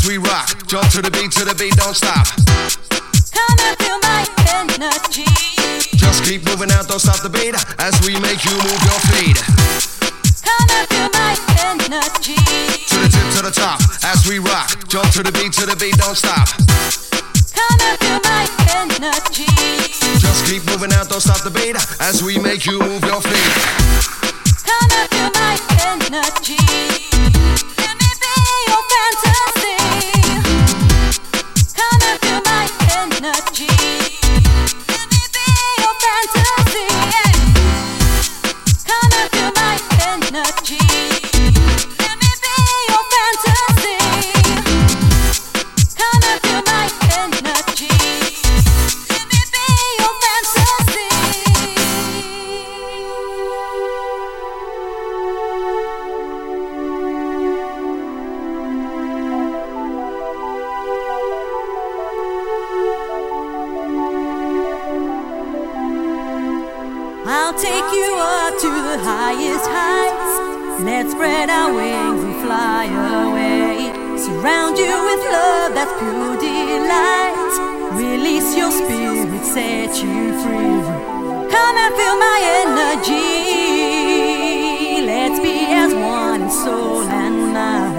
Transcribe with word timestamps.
As 0.00 0.08
we 0.08 0.16
rock. 0.16 0.48
Jump 0.66 0.88
to 0.96 1.02
the 1.02 1.10
beat, 1.10 1.30
to 1.32 1.44
the 1.44 1.52
beat, 1.60 1.76
don't 1.76 1.92
stop. 1.92 2.24
Come 3.36 3.58
and 3.68 3.76
feel 3.84 4.00
my 4.00 4.24
energy. 4.56 5.28
Just 5.92 6.24
keep 6.24 6.40
moving 6.48 6.72
out, 6.72 6.88
don't 6.88 7.04
stop 7.04 7.20
the 7.20 7.28
beat 7.28 7.52
as 7.76 8.00
we 8.08 8.16
make 8.16 8.40
you 8.48 8.56
move 8.64 8.80
your 8.80 9.00
feet. 9.12 9.36
Come 10.40 10.68
and 10.72 10.88
feel 10.88 11.12
my 11.12 11.36
energy. 11.68 12.40
To 12.88 12.96
the 12.96 13.12
tip, 13.12 13.28
to 13.36 13.40
the 13.44 13.52
top, 13.52 13.76
as 14.00 14.24
we 14.24 14.40
rock. 14.40 14.72
Jump 14.88 15.12
to 15.20 15.22
the 15.22 15.36
beat, 15.36 15.52
to 15.60 15.68
the 15.68 15.76
beat, 15.76 16.00
don't 16.00 16.16
stop. 16.16 16.48
Come 17.52 17.80
and 17.84 18.00
feel 18.00 18.24
my 18.24 18.48
energy. 18.80 19.52
Just 20.16 20.48
keep 20.48 20.64
moving 20.64 20.96
out, 20.96 21.12
don't 21.12 21.20
stop 21.20 21.44
the 21.44 21.52
beat 21.52 21.76
as 22.00 22.24
we 22.24 22.40
make 22.40 22.64
you 22.64 22.80
move 22.80 23.04
your 23.04 23.20
feet. 23.20 23.52
Come 24.64 24.96
and 24.96 25.08
feel 25.12 25.28
my 25.36 25.60
energy. 25.92 26.99
Surround 74.40 74.78
you 74.78 75.04
with 75.04 75.20
love, 75.30 75.74
that's 75.74 75.92
pure 76.00 76.36
delight. 76.40 77.36
Release 77.92 78.56
your 78.56 78.70
spirit, 78.70 79.44
set 79.44 80.02
you 80.02 80.32
free. 80.40 80.80
Come 81.52 81.76
and 81.84 81.94
feel 81.94 82.16
my 82.16 82.40
energy. 82.62 83.20
Let's 85.04 85.38
be 85.40 85.74
as 85.82 85.92
one 85.92 86.40
in 86.40 86.48
soul 86.48 87.02
and 87.02 87.52
mind. 87.52 87.98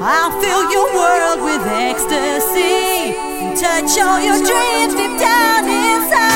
I'll 0.00 0.32
fill 0.40 0.72
your 0.72 0.88
world 0.96 1.42
with 1.44 1.66
ecstasy. 1.66 3.12
Touch 3.60 3.98
all 4.00 4.20
your 4.24 4.38
dreams 4.40 4.94
deep 4.94 5.18
down 5.20 5.68
inside. 5.68 6.33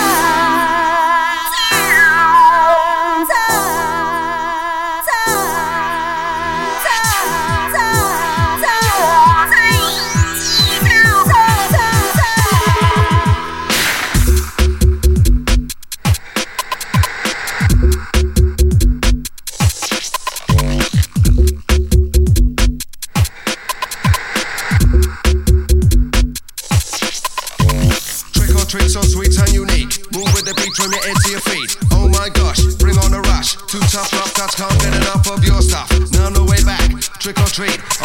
trade. 37.59 37.98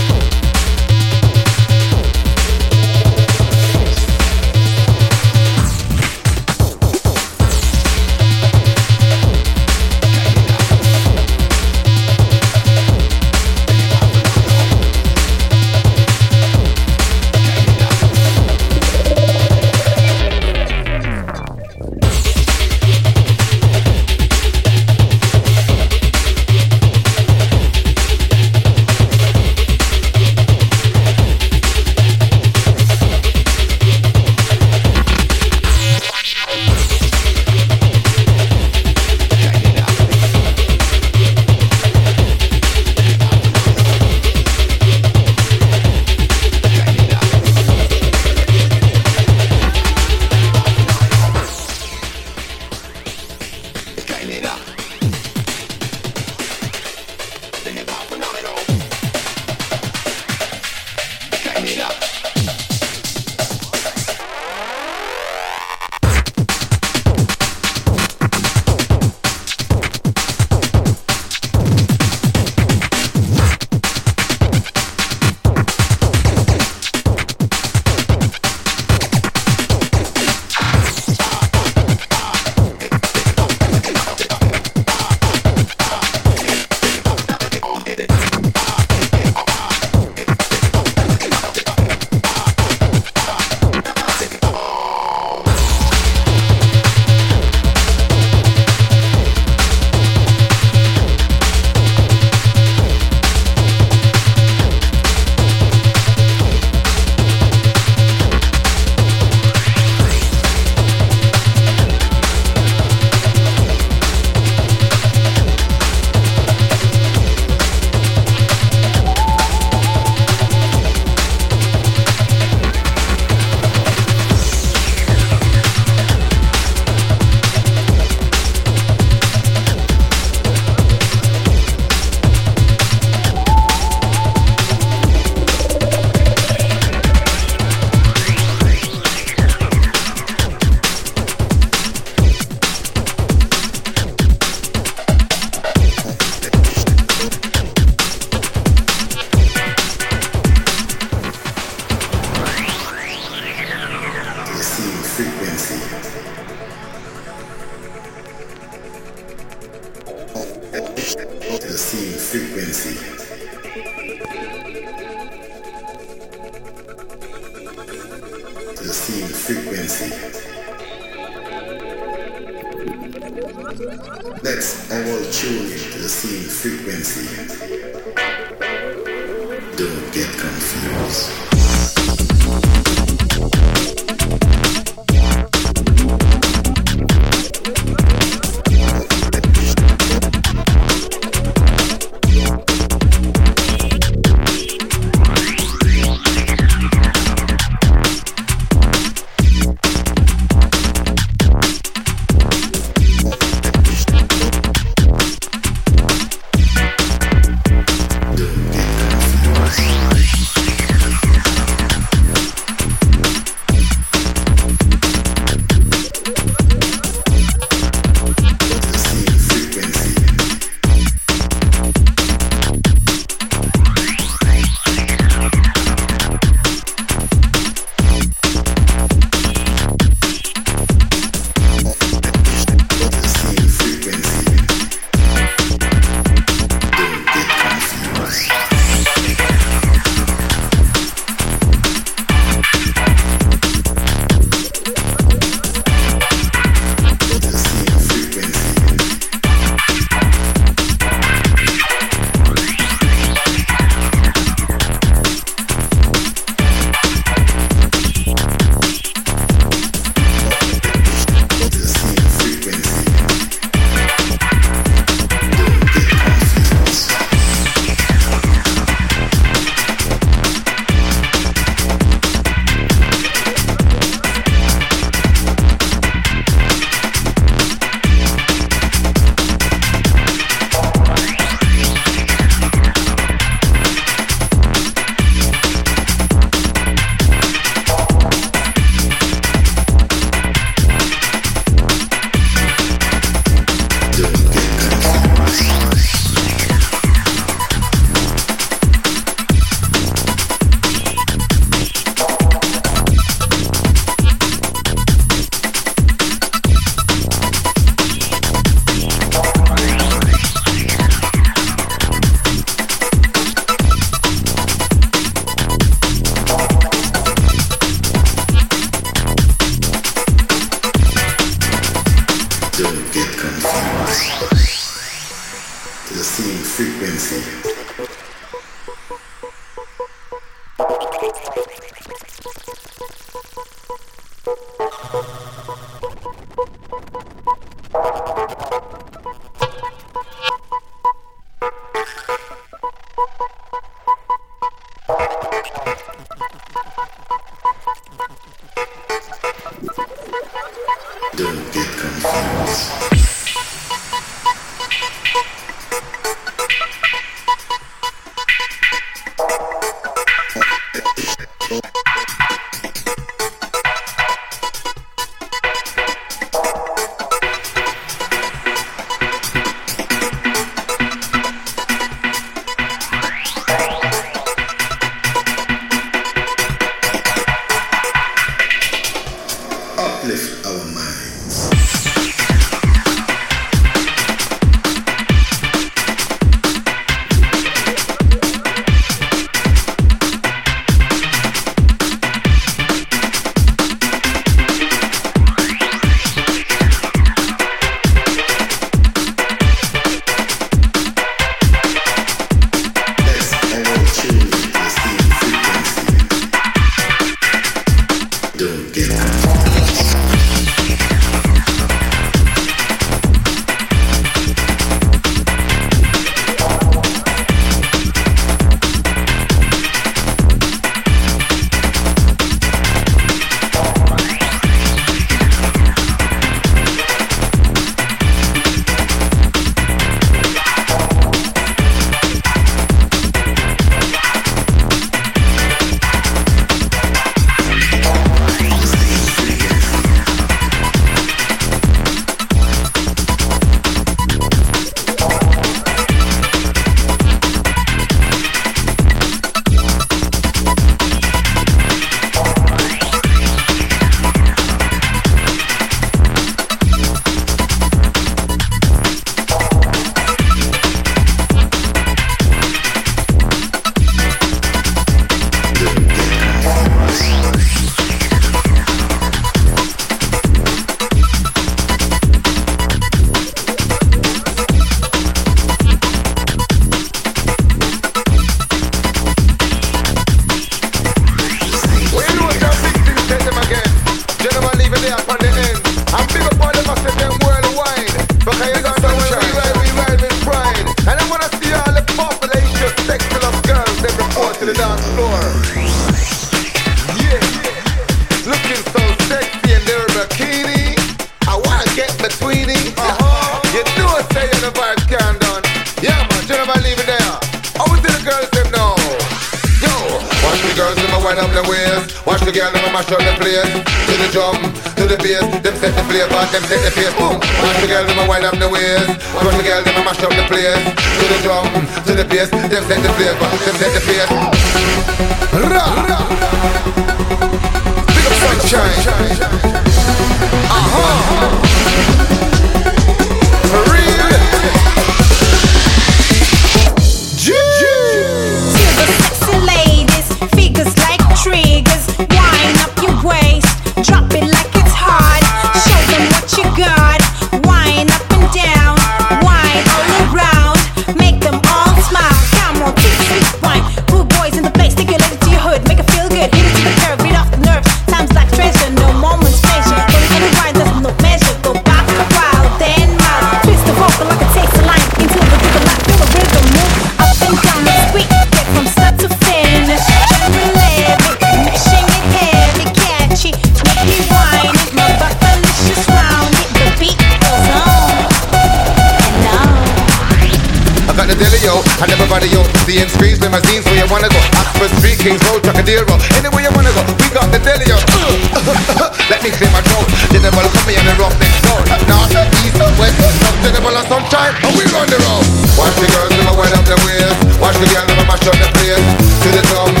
Kings 585.21 585.37
Road, 585.45 585.61
Trocadero. 585.61 586.17
Anywhere 586.33 586.65
you 586.65 586.73
wanna 586.73 586.89
go, 586.97 587.05
we 587.21 587.29
got 587.29 587.45
the 587.53 587.61
dealio. 587.61 587.93
Let 589.29 589.45
me 589.45 589.53
clear 589.53 589.69
my 589.69 589.85
throat. 589.85 590.09
Did 590.33 590.41
the 590.41 590.49
me 590.89 590.97
in 590.97 591.05
a 591.05 591.13
rough 591.21 591.37
next 591.37 591.61
door. 591.61 591.77
North, 592.09 592.33
east, 592.65 592.81
west, 592.97 593.21
south, 593.21 593.53
did 593.61 593.77
on 593.85 593.93
sunshine, 594.09 594.57
and 594.65 594.73
we 594.73 594.81
run 594.89 595.05
the 595.05 595.21
road. 595.21 595.45
Watch 595.77 595.93
the 596.01 596.09
girls 596.09 596.33
never 596.33 596.57
my 596.57 596.73
up 596.73 596.85
their 596.89 596.97
waist. 597.05 597.37
Watch 597.61 597.77
the 597.77 597.85
girls 597.93 598.09
never 598.09 598.25
mash 598.25 598.49
up 598.49 598.57
their 598.57 598.73
face 598.81 598.97
To 599.45 599.49
the 599.53 599.61
top. 599.69 600.00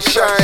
sunshine. 0.00 0.37